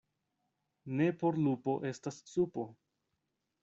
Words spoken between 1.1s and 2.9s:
por lupo estas supo.